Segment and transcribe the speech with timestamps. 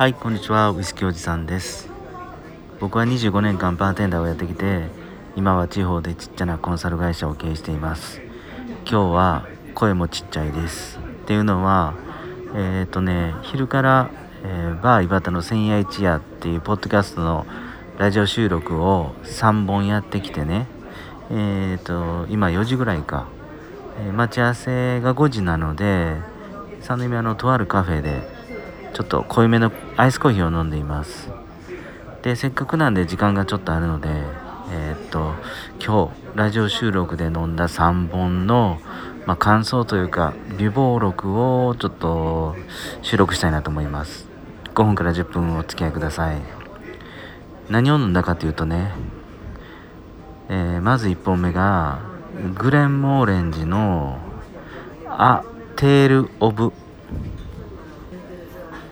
[0.00, 1.90] はいこんにちはウイスキーおじさんです。
[2.80, 4.84] 僕は25年間バーテンダーをやってきて
[5.36, 8.22] 今は地方でちっちゃなコンサル会社を経営しています。
[8.90, 10.98] 今日は声もちっちゃいです。
[10.98, 11.92] っていうのは
[12.54, 14.10] えっ、ー、とね昼から、
[14.42, 17.44] えー、バー岩田の千夜一夜っていうポッドキャストの
[17.98, 20.66] ラジオ収録を3本やってきてね。
[21.30, 23.26] えっ、ー、と今4時ぐらいか、
[23.98, 26.16] え待ち合わせが5時なので
[26.80, 28.39] 三宮のとあるカフェで
[29.00, 31.30] ちょっと濃いめのアイスコーヒーを飲んでいます。
[32.20, 34.10] でせっかくなんで時間がちょっとあるので
[34.70, 35.32] えー、っと
[35.82, 38.78] 今日ラジオ収録で飲んだ3本の、
[39.24, 42.56] まあ、感想というか微暴録をちょっと
[43.00, 44.28] 収録したいなと思います。
[44.74, 46.42] 5分から10分お付き合いください。
[47.70, 48.92] 何を飲んだかというとね、
[50.50, 52.00] えー、まず1本目が
[52.54, 54.18] グレンモーレンジの
[55.06, 55.42] ア
[55.76, 56.74] テール・オブ・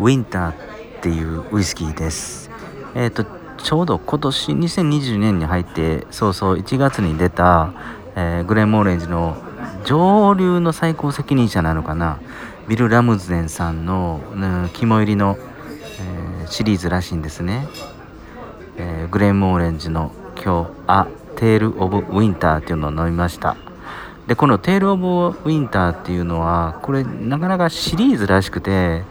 [0.00, 0.54] ウィンターっ
[1.02, 2.50] ていうウイスキーです。
[2.94, 3.26] えっ、ー、と
[3.58, 7.74] ちょうど今年2020年に入ってそうそう1月に出た、
[8.16, 9.36] えー、グレンモーレンジの
[9.84, 12.18] 上流の最高責任者なのかな？
[12.66, 15.36] ビル・ラムズデンさんの、ね、肝入りの、
[16.40, 17.66] えー、シリーズらしいんですね、
[18.76, 23.56] えー、グレンモーレンジの今日「ア・テール・オブ・ウィンター」っていうのを飲みました。
[24.26, 29.02] でこの「テール・オブ・ウィンター」っていうのはこれなかなかシリーズらしくて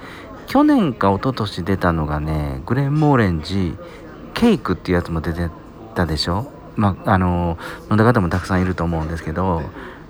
[0.49, 3.75] 去年か一昨年出たのがねグレン・モーレンジ
[4.33, 5.47] ケイクっていうやつも出て
[5.93, 6.51] たでしょ？
[6.75, 7.59] まあの
[7.91, 9.61] 飲んだ方もたくさんいると思うんですけど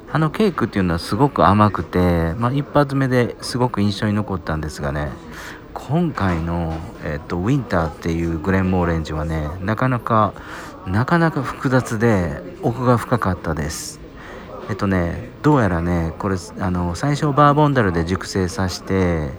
[0.09, 5.09] あのケイクっていうのはすごく甘くて、まあ、一発目ですごく印象に残ったんですがね
[5.73, 6.73] 今回の、
[7.03, 10.33] えっと、ウィンターっていうグレン・モーレンジはねなかなか
[10.87, 13.99] なかなか複雑で奥が深かったです。
[14.69, 19.31] えっとねどうやらねこれあの最初バーボンダルで熟成させて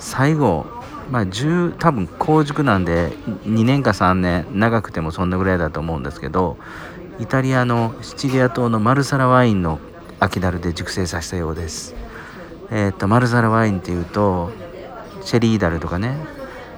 [0.00, 0.66] 最後
[1.10, 3.10] まあ10多分高熟なんで
[3.44, 6.56] 2年か3年長くてもそんなぐらいだと思うんですけど
[7.20, 9.78] イタリアのシチリア島のマルサラワインの
[10.18, 11.94] 秋樽で熟成させたようです。
[12.70, 14.52] えっとマルサラワインっていうと
[15.22, 16.16] シェリーダルとかね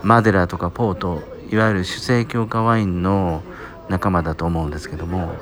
[0.02, 3.42] マデラとかポートいわゆる主成強化ワインの
[3.88, 5.34] 仲間だと思うんですけども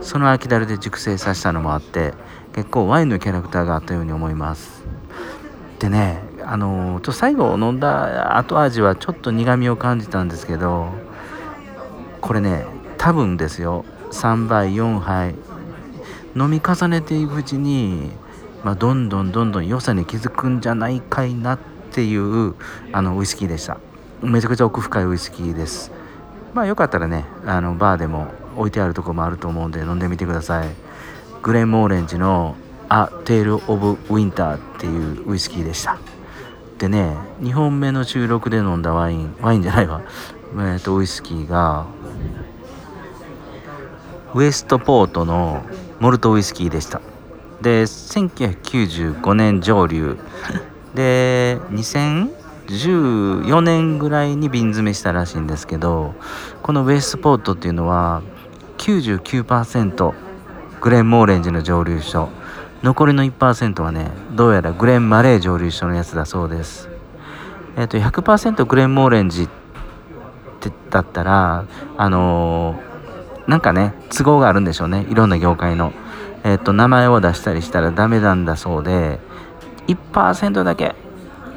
[0.00, 2.12] その秋だるで熟成させたのもあって
[2.54, 4.84] 結構ワインのキャラクターがあったように思います。
[5.78, 10.88] でねあのと最後飲んだ後味はちょっと苦みを感じたんですけど
[12.20, 12.66] これね
[12.98, 13.84] 多分ですよ。
[14.12, 15.34] 3杯4杯。
[16.36, 18.10] 飲み重ねていくうちに、
[18.64, 21.58] まあ、どんどんどんどん良さに気づくんじゃないかいなっ
[21.92, 22.54] ていう
[22.92, 23.78] あのウイスキーでした。
[24.22, 25.92] めちゃくちゃ奥深いウイスキーです。
[26.54, 30.68] まあよかったらねあのバーでも置いてあるとこもあると思うんで飲んでみてください。
[31.42, 32.56] グレンモーレンジの
[32.88, 35.98] 「ア・テール・オブ・ウィンター」っていうウイスキーでした。
[36.78, 40.02] でね2本目の収録で飲んだワインワインじゃないわ。
[40.54, 41.86] えー、とウイスキーが
[44.34, 45.64] ウエストポートの
[46.00, 47.00] モルトウイスキーでした。
[47.60, 50.18] で1995年上流。
[50.94, 56.14] で2014年ぐらいに瓶詰めしたらしいんですけど
[56.62, 58.22] このウェスポートっていうのは
[58.78, 60.14] 99%
[60.80, 62.28] グレン・モーレンジの蒸留所。
[62.84, 66.90] 残りの1%はねどうやらグレン・マレー蒸留所のやつだそうです。
[67.78, 69.48] えっ、ー、と100%グレン・モーレンジっ
[70.60, 71.64] てだったら
[71.96, 75.94] あのー、なんかね都合があるんでしょうねいろんな業界の。
[76.44, 79.18] えっ、ー、と名前を出したりしたらダメなんだそうで
[79.88, 80.94] 1%だけ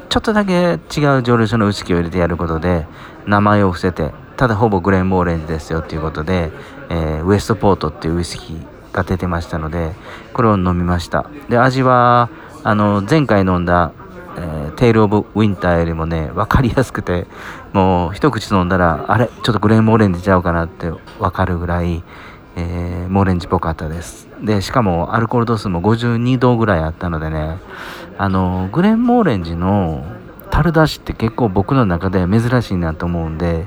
[0.08, 2.86] ちょっとだけ違う蒸留所のウイスキーを入れてやることで
[3.26, 6.50] 名前を伏せてただほぼグレンモーレンジですよっていうことで、
[6.88, 9.92] えー、ウエストポートっていうウイスキーが出てましたので
[10.32, 11.28] これを飲みました。
[11.48, 12.30] で味は
[12.64, 13.92] あの前回飲んだ、
[14.36, 17.26] えー、テイル・オブ・ウィンターよりもね分かりやすくて
[17.72, 22.02] もう一口飲んだらあれちょっとグレンモーレンジちゃうかなって分かるぐらい、
[22.56, 24.28] えー、モーレンジっぽかったです。
[24.42, 27.58] でしかもアルコール度数も52度ぐらいあったのでね
[28.16, 30.04] あのグレン・モーレンジの
[30.50, 33.66] 樽出しって結構僕の中で珍しいなと思うんで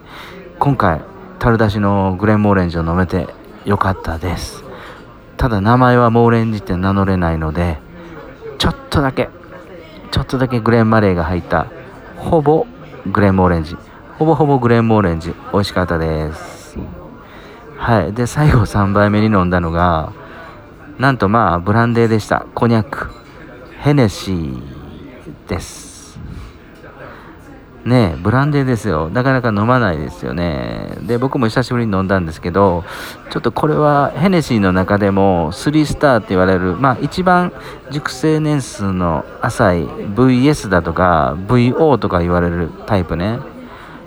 [0.60, 1.02] 今回
[1.40, 3.28] 樽出しのグレン・モーレンジを飲めて
[3.66, 4.71] よかったです。
[5.42, 7.80] ただ名前はモーレンジって名乗れないので
[8.60, 9.28] ちょっとだけ
[10.12, 11.66] ちょっとだけグレン・マレーが入った
[12.16, 12.68] ほぼ
[13.12, 13.76] グレン・モーレンジ
[14.20, 16.78] ほぼほぼグレン・モーレンジ美味しかったです。
[17.76, 18.14] はい。
[18.14, 20.14] で最後3杯目に飲んだのが
[21.00, 22.46] なんとまあブランデーでした。
[22.54, 23.10] コニャック。
[23.80, 24.62] ヘネシー
[25.48, 25.91] です。
[27.86, 29.10] ねブランデーですよ。
[29.10, 30.98] なかなか飲まないですよね。
[31.02, 32.84] で僕も久しぶりに飲んだんですけど
[33.32, 37.52] ちょっとこれはヘネシーの中でも3スターって言われるまあ一番
[37.90, 43.40] 熟成年数の浅い VS だとか VO とか言われるタイプね。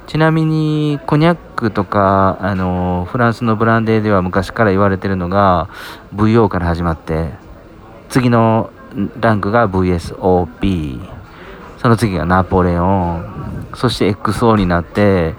[0.06, 5.68] ちなみにコニャックとかあのフランスのブランデーでは昔から言われてるのが
[6.14, 7.30] VO から始まって
[8.10, 8.70] 次の
[9.18, 11.00] ランクが VSOP
[11.78, 13.33] その次がナポレオン。
[13.74, 15.34] そして XO になって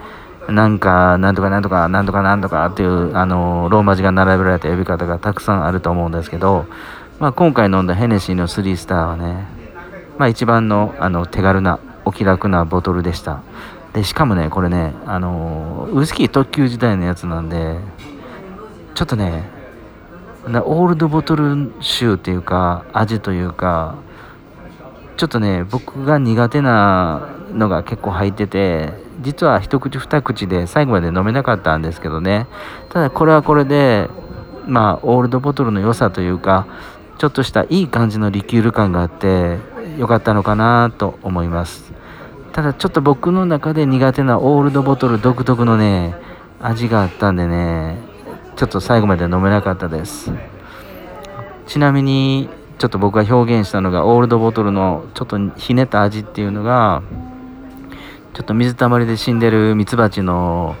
[0.48, 6.66] なんかなんとかなんとかなんとかなんとかっていうあのローマ字が並べられた呼び方がたくさんあると思うんですけど、
[7.18, 9.46] まあ、今回飲んだヘネシーの3スターはね、
[10.18, 13.42] まあ、一番のあの手軽なお気楽なボトルでした。
[13.92, 17.78] でしかもねこれねあのウイスキー特急時代のやつなんで
[18.94, 19.48] ちょっとね
[20.44, 23.96] オールドボトル臭っていうか味というか
[25.16, 32.46] ちょっとね僕が苦手なのが結構入ってて実は一口二口で最後まで飲めなかったんですけどね。
[32.90, 34.08] ただこれはこれで
[34.66, 36.66] まあオールドボトルの良さというか
[37.18, 39.58] ちょっとしたいい感じのリキュール感があって
[39.96, 41.92] 良かったのかなと思います。
[42.52, 46.14] ただちょっと僕の中で苦手なオールドボトル独特のね
[46.60, 47.98] 味があったんでね
[48.56, 50.30] ちょっと最後まで飲めなかったです。
[51.66, 52.48] ちなみに
[52.78, 57.02] ちょっと僕が表現したのがオールドボトルのちょっとひねった味っていうのが
[58.34, 60.76] ちょっと水たまりで死んでるミツバチの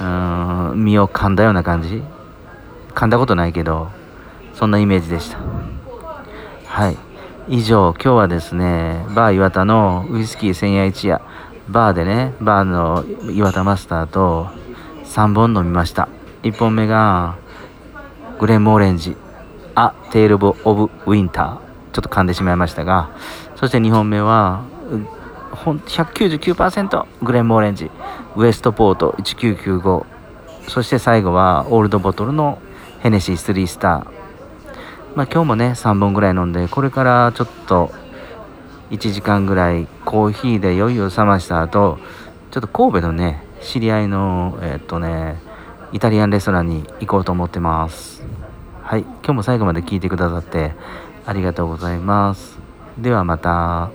[0.00, 2.02] うん身を噛んだような感じ。
[2.94, 3.90] 噛んだことないけど
[4.54, 5.38] そんなイメージでした。
[6.66, 6.96] はい。
[7.48, 11.22] 以上今日はですねバー岩田のウイスキー千夜一夜
[11.68, 14.48] バーでねバーの岩田マスターと
[15.04, 16.08] 3本飲みました。
[16.42, 17.36] 1本目が
[18.40, 19.16] グレンモーレンジ。
[19.76, 21.56] ア・テイル・オブ・ウィンター
[21.92, 23.10] ちょっと噛んでしまいましたが
[23.54, 24.64] そして2本目は
[25.52, 27.90] 199%グレンモーレンジ
[28.34, 30.04] ウエストポート1995
[30.68, 32.58] そして最後はオールドボトルの
[33.00, 34.16] ヘネシー3スター。
[35.14, 37.90] まあ、今日もね3本ぐらい飲んでこれからちょっと
[38.90, 41.98] 1時間ぐらいコーヒーで酔いを覚ました後
[42.50, 45.36] ちょっと神戸のね知り合いのえー、っとね
[45.92, 48.22] イタリアンレストランに行こうと思ってます。
[48.86, 50.72] はい今日も最後まで聞いてくださって
[51.26, 52.56] ありがとうございます
[52.96, 53.90] ではまた。